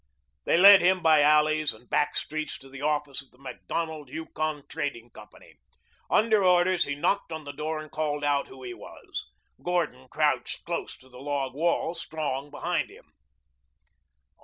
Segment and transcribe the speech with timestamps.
[0.45, 4.63] They led him by alleys and back streets to the office of the Macdonald Yukon
[4.67, 5.59] Trading Company.
[6.09, 9.27] Under orders he knocked on the door and called out who he was.
[9.61, 13.13] Gordon crouched close to the log wall, Strong behind him.